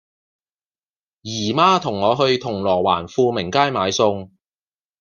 [1.21, 4.31] 姨媽同我去銅鑼灣富明街買餸